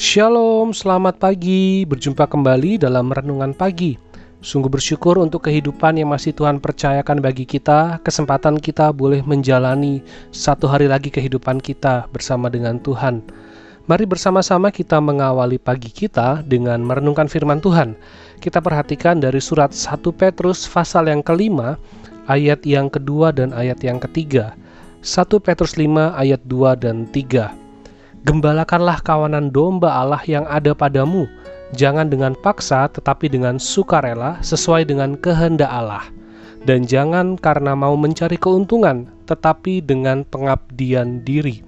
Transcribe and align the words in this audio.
Shalom, 0.00 0.72
selamat 0.72 1.20
pagi. 1.20 1.84
Berjumpa 1.84 2.24
kembali 2.24 2.80
dalam 2.80 3.12
renungan 3.12 3.52
pagi. 3.52 4.00
Sungguh 4.40 4.72
bersyukur 4.72 5.20
untuk 5.20 5.44
kehidupan 5.44 6.00
yang 6.00 6.08
masih 6.08 6.32
Tuhan 6.32 6.56
percayakan 6.56 7.20
bagi 7.20 7.44
kita, 7.44 8.00
kesempatan 8.00 8.56
kita 8.56 8.96
boleh 8.96 9.20
menjalani 9.20 10.00
satu 10.32 10.72
hari 10.72 10.88
lagi 10.88 11.12
kehidupan 11.12 11.60
kita 11.60 12.08
bersama 12.16 12.48
dengan 12.48 12.80
Tuhan. 12.80 13.20
Mari 13.92 14.08
bersama-sama 14.08 14.72
kita 14.72 14.96
mengawali 15.04 15.60
pagi 15.60 15.92
kita 15.92 16.48
dengan 16.48 16.80
merenungkan 16.80 17.28
firman 17.28 17.60
Tuhan. 17.60 17.92
Kita 18.40 18.64
perhatikan 18.64 19.20
dari 19.20 19.36
surat 19.44 19.76
1 19.76 20.00
Petrus 20.16 20.64
pasal 20.64 21.12
yang 21.12 21.20
kelima, 21.20 21.76
ayat 22.24 22.64
yang 22.64 22.88
kedua 22.88 23.36
dan 23.36 23.52
ayat 23.52 23.84
yang 23.84 24.00
ketiga. 24.00 24.56
1 25.04 25.28
Petrus 25.44 25.76
5 25.76 26.16
ayat 26.16 26.40
2 26.48 26.88
dan 26.88 27.04
3. 27.04 27.69
Gembalakanlah 28.20 29.00
kawanan 29.00 29.48
domba 29.48 29.96
Allah 29.96 30.20
yang 30.28 30.44
ada 30.44 30.76
padamu, 30.76 31.24
jangan 31.72 32.12
dengan 32.12 32.36
paksa 32.36 32.84
tetapi 32.92 33.32
dengan 33.32 33.56
sukarela 33.56 34.36
sesuai 34.44 34.84
dengan 34.84 35.16
kehendak 35.16 35.72
Allah. 35.72 36.04
Dan 36.60 36.84
jangan 36.84 37.40
karena 37.40 37.72
mau 37.72 37.96
mencari 37.96 38.36
keuntungan, 38.36 39.08
tetapi 39.24 39.80
dengan 39.80 40.28
pengabdian 40.28 41.24
diri. 41.24 41.64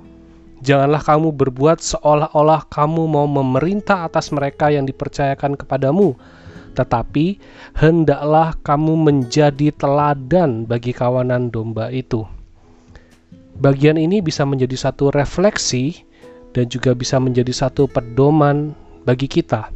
Janganlah 0.61 1.01
kamu 1.01 1.33
berbuat 1.33 1.81
seolah-olah 1.81 2.69
kamu 2.69 3.09
mau 3.09 3.25
memerintah 3.25 4.05
atas 4.05 4.29
mereka 4.29 4.69
yang 4.69 4.85
dipercayakan 4.85 5.57
kepadamu, 5.57 6.13
tetapi 6.77 7.41
hendaklah 7.73 8.53
kamu 8.61 8.93
menjadi 9.01 9.73
teladan 9.73 10.69
bagi 10.69 10.93
kawanan 10.93 11.49
domba 11.49 11.89
itu. 11.89 12.29
Bagian 13.57 13.97
ini 13.97 14.21
bisa 14.21 14.45
menjadi 14.45 14.77
satu 14.77 15.09
refleksi 15.09 16.05
dan 16.53 16.69
juga 16.69 16.93
bisa 16.93 17.17
menjadi 17.17 17.51
satu 17.53 17.89
pedoman 17.89 18.77
bagi 19.05 19.27
kita. 19.29 19.73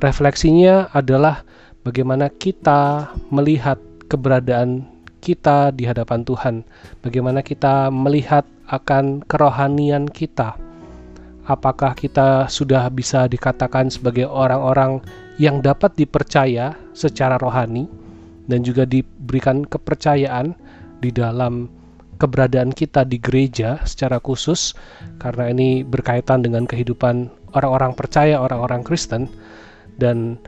Refleksinya 0.00 0.92
adalah 0.92 1.42
bagaimana 1.84 2.28
kita 2.28 3.12
melihat 3.32 3.80
keberadaan 4.08 4.84
kita 5.24 5.72
di 5.72 5.88
hadapan 5.88 6.20
Tuhan, 6.20 6.54
bagaimana 7.00 7.40
kita 7.40 7.88
melihat 7.88 8.44
akan 8.68 9.24
kerohanian 9.24 10.04
kita. 10.04 10.56
Apakah 11.44 11.92
kita 11.92 12.48
sudah 12.48 12.88
bisa 12.88 13.28
dikatakan 13.28 13.92
sebagai 13.92 14.24
orang-orang 14.24 15.04
yang 15.36 15.60
dapat 15.60 15.92
dipercaya 15.96 16.72
secara 16.96 17.36
rohani 17.36 17.84
dan 18.48 18.64
juga 18.64 18.88
diberikan 18.88 19.64
kepercayaan 19.64 20.56
di 21.04 21.12
dalam 21.12 21.68
keberadaan 22.16 22.70
kita 22.70 23.02
di 23.06 23.18
gereja 23.18 23.82
secara 23.84 24.18
khusus 24.22 24.74
karena 25.18 25.50
ini 25.50 25.82
berkaitan 25.82 26.42
dengan 26.42 26.64
kehidupan 26.64 27.30
orang-orang 27.54 27.94
percaya, 27.94 28.40
orang-orang 28.42 28.82
Kristen 28.82 29.30
dan 29.98 30.38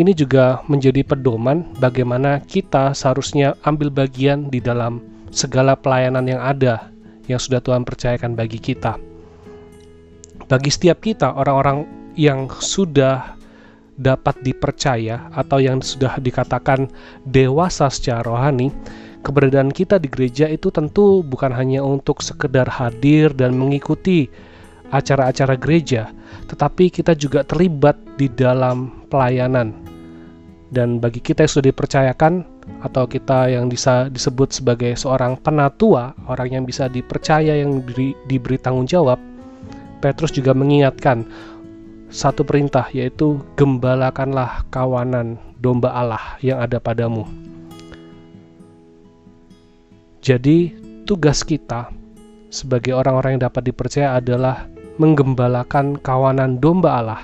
ini 0.00 0.16
juga 0.16 0.64
menjadi 0.72 1.04
pedoman 1.04 1.68
bagaimana 1.76 2.40
kita 2.40 2.96
seharusnya 2.96 3.56
ambil 3.64 3.92
bagian 3.92 4.48
di 4.48 4.60
dalam 4.60 5.04
segala 5.32 5.76
pelayanan 5.76 6.24
yang 6.28 6.40
ada 6.40 6.92
yang 7.28 7.40
sudah 7.40 7.60
Tuhan 7.60 7.84
percayakan 7.84 8.36
bagi 8.36 8.60
kita. 8.60 8.96
Bagi 10.48 10.70
setiap 10.72 11.00
kita, 11.00 11.32
orang-orang 11.32 11.88
yang 12.18 12.50
sudah 12.52 13.40
dapat 13.96 14.40
dipercaya 14.40 15.32
atau 15.32 15.60
yang 15.60 15.80
sudah 15.80 16.18
dikatakan 16.20 16.88
dewasa 17.24 17.88
secara 17.88 18.24
rohani, 18.24 18.72
keberadaan 19.22 19.70
kita 19.70 19.96
di 20.02 20.10
gereja 20.10 20.50
itu 20.50 20.68
tentu 20.68 21.22
bukan 21.22 21.54
hanya 21.54 21.80
untuk 21.80 22.20
sekedar 22.20 22.66
hadir 22.66 23.30
dan 23.32 23.54
mengikuti 23.54 24.26
acara-acara 24.92 25.56
gereja, 25.56 26.12
tetapi 26.52 26.92
kita 26.92 27.16
juga 27.16 27.46
terlibat 27.46 27.96
di 28.20 28.28
dalam 28.28 29.06
pelayanan. 29.08 29.72
Dan 30.72 31.00
bagi 31.00 31.20
kita 31.20 31.44
yang 31.44 31.52
sudah 31.52 31.66
dipercayakan 31.72 32.32
atau 32.84 33.04
kita 33.08 33.48
yang 33.48 33.68
bisa 33.68 34.08
disebut 34.12 34.52
sebagai 34.52 34.92
seorang 34.96 35.36
penatua, 35.40 36.12
orang 36.28 36.60
yang 36.60 36.64
bisa 36.68 36.88
dipercaya 36.88 37.60
yang 37.60 37.80
diberi, 37.84 38.16
diberi 38.28 38.56
tanggung 38.60 38.88
jawab, 38.88 39.20
Petrus 40.04 40.34
juga 40.34 40.52
mengingatkan 40.52 41.24
satu 42.12 42.44
perintah 42.44 42.84
yaitu 42.92 43.40
gembalakanlah 43.56 44.68
kawanan 44.68 45.40
domba 45.62 45.94
Allah 45.94 46.36
yang 46.44 46.60
ada 46.60 46.76
padamu. 46.76 47.51
Jadi, 50.22 50.70
tugas 51.02 51.42
kita 51.42 51.90
sebagai 52.46 52.94
orang-orang 52.94 53.34
yang 53.34 53.50
dapat 53.50 53.74
dipercaya 53.74 54.22
adalah 54.22 54.70
menggembalakan 55.02 55.98
kawanan 55.98 56.62
domba 56.62 57.02
Allah. 57.02 57.22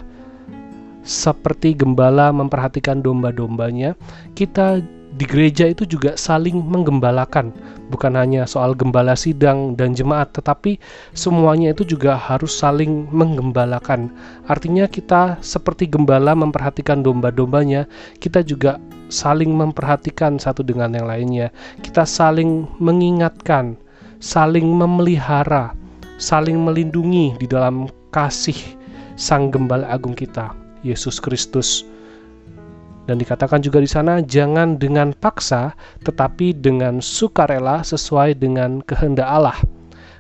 Seperti 1.07 1.79
gembala 1.79 2.35
memperhatikan 2.35 2.99
domba-dombanya, 2.99 3.95
kita 4.35 4.83
di 5.19 5.27
gereja 5.27 5.67
itu 5.67 5.83
juga 5.83 6.15
saling 6.15 6.63
menggembalakan, 6.63 7.51
bukan 7.91 8.15
hanya 8.15 8.47
soal 8.47 8.71
gembala 8.71 9.19
sidang 9.19 9.75
dan 9.75 9.91
jemaat, 9.91 10.31
tetapi 10.31 10.79
semuanya 11.11 11.75
itu 11.75 11.83
juga 11.83 12.15
harus 12.15 12.55
saling 12.55 13.11
menggembalakan. 13.11 14.15
Artinya, 14.47 14.87
kita 14.87 15.43
seperti 15.43 15.91
gembala 15.91 16.39
memperhatikan 16.39 17.03
domba-dombanya, 17.03 17.91
kita 18.23 18.47
juga 18.47 18.79
saling 19.11 19.51
memperhatikan 19.51 20.39
satu 20.39 20.63
dengan 20.63 20.95
yang 20.95 21.11
lainnya. 21.11 21.51
Kita 21.83 22.07
saling 22.07 22.71
mengingatkan, 22.79 23.75
saling 24.23 24.71
memelihara, 24.71 25.75
saling 26.23 26.63
melindungi 26.63 27.35
di 27.43 27.51
dalam 27.51 27.91
kasih 28.15 28.57
Sang 29.19 29.51
Gembala 29.51 29.91
Agung 29.91 30.15
kita, 30.15 30.55
Yesus 30.87 31.19
Kristus. 31.19 31.83
Dan 33.09 33.17
dikatakan 33.17 33.65
juga 33.65 33.81
di 33.81 33.89
sana, 33.89 34.21
jangan 34.21 34.77
dengan 34.77 35.17
paksa, 35.17 35.73
tetapi 36.05 36.53
dengan 36.53 37.01
sukarela 37.01 37.81
sesuai 37.81 38.37
dengan 38.37 38.85
kehendak 38.85 39.25
Allah. 39.25 39.57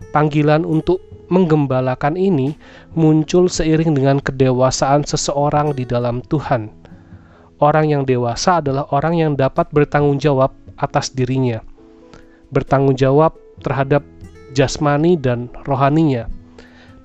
Panggilan 0.08 0.64
untuk 0.64 1.04
menggembalakan 1.28 2.16
ini 2.16 2.56
muncul 2.96 3.52
seiring 3.52 3.92
dengan 3.92 4.16
kedewasaan 4.24 5.04
seseorang 5.04 5.76
di 5.76 5.84
dalam 5.84 6.24
Tuhan 6.24 6.78
orang 7.58 7.90
yang 7.90 8.02
dewasa 8.06 8.62
adalah 8.62 8.86
orang 8.94 9.18
yang 9.18 9.32
dapat 9.34 9.66
bertanggung 9.74 10.18
jawab 10.18 10.54
atas 10.78 11.10
dirinya, 11.10 11.62
bertanggung 12.54 12.94
jawab 12.94 13.34
terhadap 13.62 14.06
jasmani 14.54 15.18
dan 15.18 15.50
rohaninya. 15.66 16.30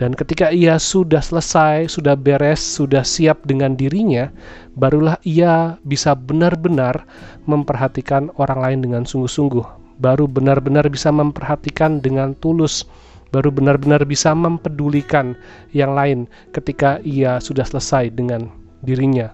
Dan 0.02 0.18
ketika 0.18 0.50
ia 0.50 0.81
sudah 0.81 1.22
selesai, 1.22 1.92
sudah 1.92 2.18
beres, 2.18 2.59
sudah 2.59 3.06
siap 3.06 3.46
dengan 3.46 3.78
dirinya, 3.78 4.34
barulah 4.74 5.22
ia 5.22 5.78
bisa 5.86 6.18
benar-benar 6.18 7.06
memperhatikan 7.46 8.34
orang 8.42 8.59
lain 8.59 8.80
dengan 8.81 9.04
sungguh-sungguh. 9.06 9.64
Baru 10.02 10.26
benar-benar 10.26 10.90
bisa 10.90 11.14
memperhatikan 11.14 12.02
dengan 12.02 12.34
tulus, 12.42 12.84
baru 13.30 13.54
benar-benar 13.54 14.02
bisa 14.09 14.34
mempedulikan 14.34 15.38
yang 15.72 15.94
lain 15.94 16.25
ketika 16.52 16.98
ia 17.06 17.38
sudah 17.38 17.64
selesai 17.64 18.10
dengan 18.10 18.50
dirinya 18.81 19.31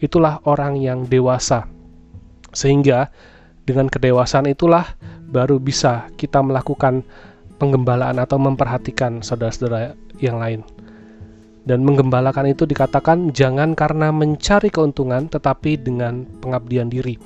itulah 0.00 0.40
orang 0.44 0.76
yang 0.80 1.08
dewasa. 1.08 1.68
Sehingga 2.52 3.12
dengan 3.66 3.90
kedewasaan 3.90 4.48
itulah 4.48 4.96
baru 5.26 5.60
bisa 5.60 6.08
kita 6.16 6.40
melakukan 6.40 7.04
penggembalaan 7.56 8.20
atau 8.20 8.36
memperhatikan 8.36 9.20
saudara-saudara 9.24 9.96
yang 10.20 10.40
lain. 10.40 10.60
Dan 11.66 11.82
menggembalakan 11.82 12.54
itu 12.54 12.62
dikatakan 12.62 13.34
jangan 13.34 13.74
karena 13.74 14.14
mencari 14.14 14.70
keuntungan 14.70 15.26
tetapi 15.26 15.74
dengan 15.74 16.22
pengabdian 16.38 16.86
diri. 16.86 17.18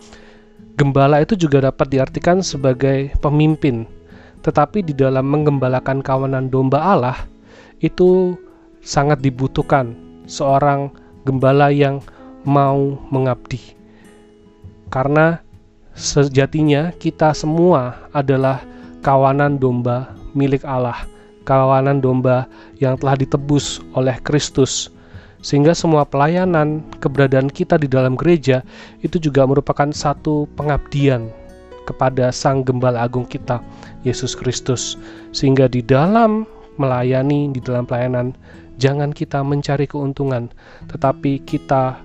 Gembala 0.81 1.21
itu 1.21 1.37
juga 1.37 1.69
dapat 1.69 1.93
diartikan 1.93 2.41
sebagai 2.41 3.13
pemimpin. 3.21 3.85
Tetapi 4.41 4.81
di 4.81 4.97
dalam 4.97 5.29
menggembalakan 5.29 6.01
kawanan 6.01 6.49
domba 6.49 6.81
Allah 6.81 7.19
itu 7.85 8.33
sangat 8.81 9.21
dibutuhkan 9.21 9.93
seorang 10.25 10.89
gembala 11.29 11.69
yang 11.69 12.01
mau 12.49 12.97
mengabdi. 13.13 13.61
Karena 14.89 15.45
sejatinya 15.93 16.97
kita 16.97 17.37
semua 17.37 18.09
adalah 18.17 18.65
kawanan 19.05 19.61
domba 19.61 20.17
milik 20.37 20.63
Allah, 20.67 21.07
kawanan 21.49 21.99
domba 21.99 22.47
yang 22.79 22.97
telah 23.01 23.17
ditebus 23.19 23.83
oleh 23.97 24.17
Kristus. 24.23 24.93
Sehingga 25.41 25.73
semua 25.73 26.05
pelayanan 26.05 26.85
keberadaan 27.01 27.49
kita 27.49 27.81
di 27.81 27.89
dalam 27.89 28.13
gereja 28.13 28.61
itu 29.01 29.17
juga 29.17 29.49
merupakan 29.49 29.89
satu 29.89 30.45
pengabdian 30.53 31.33
kepada 31.89 32.29
Sang 32.29 32.61
Gembala 32.61 33.09
Agung 33.09 33.25
kita, 33.25 33.65
Yesus 34.05 34.37
Kristus. 34.37 35.01
Sehingga 35.33 35.65
di 35.67 35.81
dalam 35.81 36.45
melayani, 36.77 37.51
di 37.57 37.61
dalam 37.65 37.89
pelayanan, 37.89 38.37
jangan 38.77 39.17
kita 39.17 39.41
mencari 39.41 39.89
keuntungan, 39.89 40.53
tetapi 40.93 41.41
kita 41.45 42.01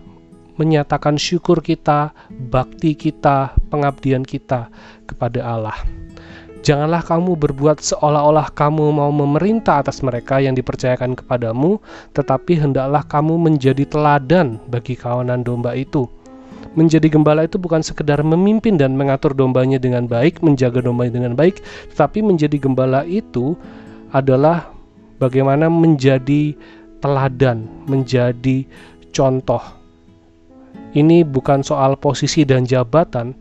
menyatakan 0.55 1.19
syukur 1.19 1.59
kita, 1.59 2.15
bakti 2.47 2.95
kita, 2.95 3.51
pengabdian 3.67 4.23
kita 4.23 4.71
kepada 5.03 5.43
Allah. 5.43 5.75
Janganlah 6.65 7.05
kamu 7.05 7.37
berbuat 7.37 7.77
seolah-olah 7.77 8.49
kamu 8.57 8.89
mau 8.89 9.13
memerintah 9.13 9.85
atas 9.85 10.01
mereka 10.01 10.41
yang 10.41 10.57
dipercayakan 10.57 11.13
kepadamu, 11.13 11.77
tetapi 12.17 12.57
hendaklah 12.57 13.05
kamu 13.05 13.37
menjadi 13.37 13.85
teladan 13.85 14.57
bagi 14.65 14.97
kawanan 14.97 15.45
domba 15.45 15.77
itu. 15.77 16.09
Menjadi 16.73 17.05
gembala 17.05 17.45
itu 17.45 17.61
bukan 17.61 17.85
sekedar 17.85 18.17
memimpin 18.25 18.81
dan 18.81 18.97
mengatur 18.97 19.37
dombanya 19.37 19.77
dengan 19.77 20.09
baik, 20.09 20.41
menjaga 20.41 20.81
dombanya 20.81 21.21
dengan 21.21 21.37
baik, 21.37 21.61
tetapi 21.93 22.25
menjadi 22.25 22.57
gembala 22.57 23.05
itu 23.05 23.53
adalah 24.09 24.73
bagaimana 25.21 25.69
menjadi 25.69 26.57
teladan, 26.97 27.69
menjadi 27.85 28.65
contoh. 29.13 29.61
Ini 30.97 31.21
bukan 31.29 31.61
soal 31.61 31.93
posisi 32.01 32.41
dan 32.41 32.65
jabatan, 32.65 33.37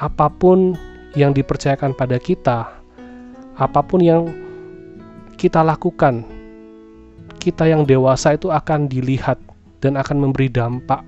apa 0.00 0.32
pun 0.32 0.88
yang 1.18 1.34
dipercayakan 1.34 1.94
pada 1.96 2.16
kita, 2.20 2.70
apa 3.58 3.80
pun 3.82 4.00
yang 4.00 4.22
kita 5.34 5.64
lakukan, 5.64 6.22
kita 7.40 7.66
yang 7.66 7.88
dewasa 7.88 8.36
itu 8.36 8.52
akan 8.52 8.86
dilihat 8.86 9.40
dan 9.80 9.96
akan 9.96 10.28
memberi 10.28 10.52
dampak. 10.52 11.02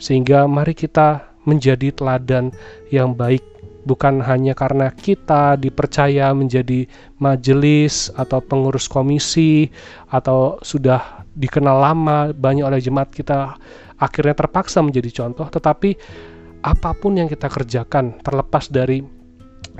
Sehingga 0.00 0.48
mari 0.48 0.72
kita 0.72 1.30
menjadi 1.44 1.92
teladan 1.92 2.52
yang 2.92 3.16
baik 3.16 3.42
bukan 3.84 4.20
hanya 4.20 4.52
karena 4.52 4.92
kita 4.92 5.56
dipercaya 5.56 6.32
menjadi 6.36 6.84
majelis 7.16 8.12
atau 8.12 8.44
pengurus 8.44 8.84
komisi 8.84 9.72
atau 10.12 10.60
sudah 10.60 11.24
dikenal 11.32 11.80
lama 11.80 12.36
banyak 12.36 12.64
oleh 12.66 12.80
jemaat 12.82 13.08
kita 13.08 13.56
akhirnya 13.96 14.36
terpaksa 14.36 14.84
menjadi 14.84 15.24
contoh 15.24 15.48
tetapi 15.48 15.96
apa 16.60 16.92
pun 16.92 17.16
yang 17.16 17.28
kita 17.28 17.48
kerjakan 17.48 18.20
terlepas 18.20 18.68
dari 18.68 19.00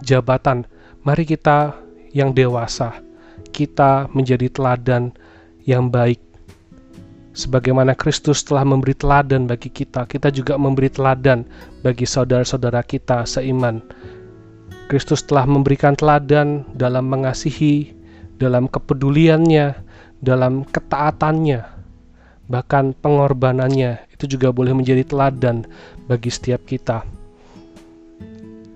jabatan, 0.01 0.65
mari 1.05 1.29
kita 1.29 1.77
yang 2.17 2.33
dewasa, 2.33 3.05
kita 3.53 4.09
menjadi 4.17 4.49
teladan 4.49 5.13
yang 5.69 5.93
baik. 5.93 6.21
Sebagaimana 7.31 7.95
Kristus 7.95 8.43
telah 8.43 8.67
memberi 8.67 8.97
teladan 8.97 9.47
bagi 9.47 9.71
kita, 9.71 10.05
kita 10.09 10.35
juga 10.35 10.59
memberi 10.59 10.91
teladan 10.91 11.47
bagi 11.85 12.03
saudara-saudara 12.03 12.83
kita 12.83 13.23
seiman. 13.23 13.79
Kristus 14.91 15.23
telah 15.23 15.47
memberikan 15.47 15.95
teladan 15.95 16.67
dalam 16.75 17.07
mengasihi, 17.07 17.95
dalam 18.43 18.67
kepeduliannya, 18.67 19.79
dalam 20.19 20.67
ketaatannya, 20.67 21.63
bahkan 22.51 22.91
pengorbanannya 22.99 24.11
itu 24.11 24.37
juga 24.37 24.51
boleh 24.51 24.75
menjadi 24.75 25.07
teladan 25.07 25.63
bagi 26.11 26.27
setiap 26.27 26.67
kita. 26.67 27.07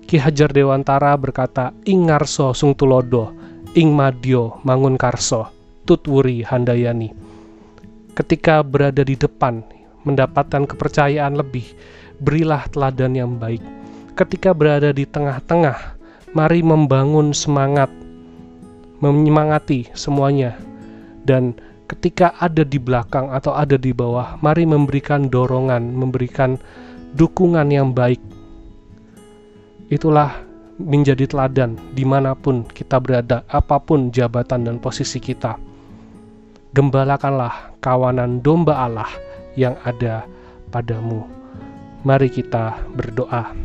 Ki 0.07 0.15
Hajar 0.15 0.55
Dewantara 0.55 1.11
berkata, 1.19 1.75
Ing 1.83 2.07
ngarso 2.07 2.55
sung 2.55 2.71
tulodo, 2.71 3.35
ing 3.75 3.91
madio 3.91 4.63
mangun 4.63 4.95
karso, 4.95 5.51
tutwuri 5.83 6.47
handayani. 6.47 7.11
Ketika 8.15 8.63
berada 8.63 9.03
di 9.03 9.19
depan, 9.19 9.59
mendapatkan 10.07 10.63
kepercayaan 10.63 11.35
lebih, 11.35 11.67
berilah 12.23 12.63
teladan 12.71 13.11
yang 13.19 13.35
baik. 13.35 13.59
Ketika 14.15 14.55
berada 14.55 14.95
di 14.95 15.03
tengah-tengah, 15.03 15.99
mari 16.31 16.63
membangun 16.63 17.35
semangat, 17.35 17.91
menyemangati 19.03 19.91
semuanya, 19.91 20.55
dan 21.27 21.51
ketika 21.91 22.31
ada 22.39 22.63
di 22.63 22.79
belakang 22.79 23.27
atau 23.33 23.51
ada 23.51 23.75
di 23.75 23.91
bawah, 23.91 24.39
mari 24.39 24.63
memberikan 24.63 25.27
dorongan, 25.27 25.91
memberikan 25.91 26.55
dukungan 27.15 27.71
yang 27.71 27.95
baik. 27.95 28.19
Itulah 29.87 30.43
menjadi 30.75 31.23
teladan 31.25 31.79
di 31.95 32.03
mana 32.03 32.35
pun 32.35 32.67
kita 32.67 32.99
berada, 32.99 33.47
apa 33.47 33.79
pun 33.79 34.11
jabatan 34.11 34.67
dan 34.67 34.77
posisi 34.83 35.23
kita. 35.23 35.55
Gembalakanlah 36.75 37.79
kawanan 37.79 38.43
domba 38.43 38.83
Allah 38.83 39.07
yang 39.55 39.79
ada 39.87 40.27
padamu. 40.75 41.23
Mari 42.03 42.27
kita 42.27 42.75
berdoa. 42.91 43.55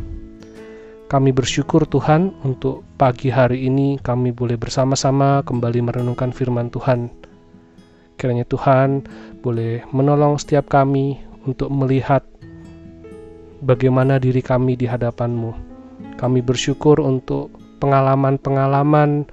Kami 1.11 1.35
bersyukur 1.35 1.83
Tuhan 1.83 2.31
untuk 2.47 2.87
pagi 2.95 3.27
hari 3.27 3.67
ini 3.67 3.99
kami 3.99 4.31
boleh 4.31 4.55
bersama-sama 4.55 5.43
kembali 5.43 5.83
merenungkan 5.83 6.31
firman 6.31 6.71
Tuhan 6.71 7.11
Kiranya 8.21 8.45
Tuhan 8.45 9.01
boleh 9.41 9.81
menolong 9.89 10.37
setiap 10.37 10.69
kami 10.69 11.17
untuk 11.41 11.73
melihat 11.73 12.21
bagaimana 13.61 14.17
diri 14.17 14.41
kami 14.43 14.75
di 14.75 14.89
hadapan-Mu. 14.89 15.51
Kami 16.17 16.39
bersyukur 16.41 16.99
untuk 17.01 17.53
pengalaman-pengalaman, 17.81 19.25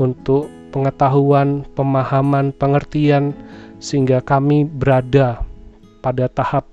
untuk 0.00 0.48
pengetahuan, 0.72 1.62
pemahaman, 1.78 2.50
pengertian, 2.56 3.32
sehingga 3.78 4.24
kami 4.24 4.66
berada 4.66 5.40
pada 6.02 6.28
tahap 6.28 6.68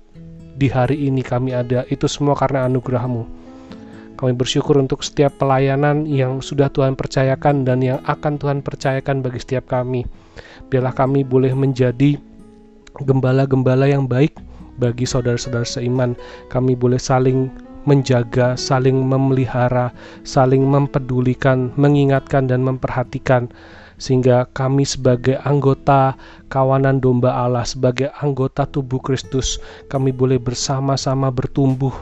di 0.56 0.68
hari 0.68 1.08
ini 1.08 1.22
kami 1.22 1.54
ada. 1.54 1.86
Itu 1.88 2.10
semua 2.10 2.34
karena 2.34 2.66
anugerah-Mu. 2.66 3.44
Kami 4.18 4.32
bersyukur 4.38 4.78
untuk 4.78 5.02
setiap 5.02 5.34
pelayanan 5.38 6.06
yang 6.06 6.38
sudah 6.42 6.70
Tuhan 6.70 6.94
percayakan 6.94 7.66
dan 7.66 7.82
yang 7.82 7.98
akan 8.06 8.38
Tuhan 8.38 8.58
percayakan 8.62 9.18
bagi 9.18 9.42
setiap 9.42 9.66
kami 9.66 10.06
biarlah 10.72 10.96
kami 10.96 11.20
boleh 11.20 11.52
menjadi 11.52 12.16
gembala-gembala 12.96 13.84
yang 13.88 14.08
baik 14.08 14.32
bagi 14.78 15.04
saudara-saudara 15.08 15.66
seiman. 15.66 16.14
Kami 16.48 16.78
boleh 16.78 17.00
saling 17.00 17.52
menjaga, 17.82 18.54
saling 18.54 18.94
memelihara, 18.94 19.90
saling 20.22 20.62
mempedulikan, 20.62 21.74
mengingatkan 21.74 22.46
dan 22.46 22.62
memperhatikan 22.62 23.50
sehingga 24.02 24.50
kami 24.50 24.82
sebagai 24.82 25.38
anggota 25.46 26.18
kawanan 26.50 26.98
domba 26.98 27.30
Allah, 27.38 27.62
sebagai 27.62 28.10
anggota 28.18 28.66
tubuh 28.66 28.98
Kristus, 28.98 29.62
kami 29.86 30.10
boleh 30.10 30.42
bersama-sama 30.42 31.30
bertumbuh 31.30 31.94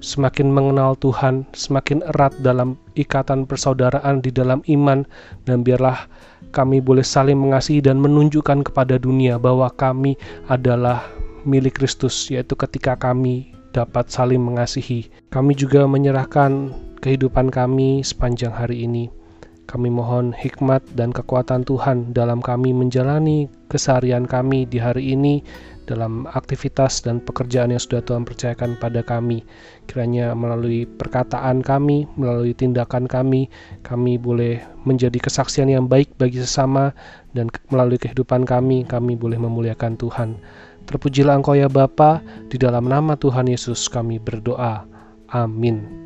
semakin 0.00 0.48
mengenal 0.48 0.96
Tuhan, 1.00 1.48
semakin 1.52 2.00
erat 2.16 2.32
dalam 2.40 2.80
ikatan 2.96 3.44
persaudaraan 3.44 4.24
di 4.24 4.32
dalam 4.32 4.64
iman, 4.68 5.04
dan 5.44 5.60
biarlah 5.60 6.08
kami 6.52 6.80
boleh 6.80 7.04
saling 7.04 7.36
mengasihi 7.36 7.84
dan 7.84 8.00
menunjukkan 8.00 8.64
kepada 8.64 8.96
dunia 8.96 9.36
bahwa 9.36 9.68
kami 9.68 10.16
adalah 10.48 11.04
milik 11.44 11.80
Kristus, 11.80 12.28
yaitu 12.32 12.56
ketika 12.56 12.96
kami 12.96 13.54
dapat 13.74 14.08
saling 14.08 14.40
mengasihi. 14.40 15.08
Kami 15.28 15.52
juga 15.54 15.84
menyerahkan 15.84 16.72
kehidupan 17.04 17.52
kami 17.52 18.00
sepanjang 18.00 18.54
hari 18.54 18.88
ini. 18.88 19.12
Kami 19.64 19.88
mohon 19.88 20.36
hikmat 20.36 20.84
dan 20.92 21.08
kekuatan 21.08 21.64
Tuhan 21.64 22.12
dalam 22.12 22.44
kami 22.44 22.76
menjalani 22.76 23.48
keseharian 23.72 24.28
kami 24.28 24.68
di 24.68 24.76
hari 24.76 25.16
ini 25.16 25.40
dalam 25.84 26.24
aktivitas 26.32 27.04
dan 27.04 27.20
pekerjaan 27.20 27.72
yang 27.72 27.80
sudah 27.80 28.00
Tuhan 28.04 28.24
percayakan 28.28 28.76
pada 28.80 29.04
kami. 29.04 29.44
Kiranya 29.88 30.32
melalui 30.32 30.88
perkataan 30.88 31.60
kami, 31.60 32.08
melalui 32.16 32.56
tindakan 32.56 33.08
kami, 33.08 33.52
kami 33.84 34.16
boleh 34.16 34.64
menjadi 34.84 35.16
kesaksian 35.20 35.68
yang 35.72 35.88
baik 35.88 36.12
bagi 36.16 36.40
sesama 36.40 36.92
dan 37.36 37.52
melalui 37.68 38.00
kehidupan 38.00 38.48
kami, 38.48 38.84
kami 38.88 39.16
boleh 39.16 39.36
memuliakan 39.40 39.96
Tuhan. 40.00 40.40
Terpujilah 40.84 41.40
Engkau 41.40 41.56
ya 41.56 41.66
Bapa, 41.66 42.20
di 42.52 42.60
dalam 42.60 42.86
nama 42.86 43.16
Tuhan 43.16 43.48
Yesus 43.48 43.88
kami 43.88 44.20
berdoa. 44.20 44.84
Amin. 45.32 46.04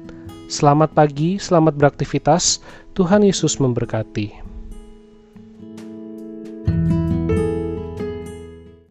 Selamat 0.49 0.97
pagi, 0.97 1.37
selamat 1.37 1.77
beraktivitas. 1.77 2.65
Tuhan 2.97 3.21
Yesus 3.27 3.61
memberkati. 3.61 4.48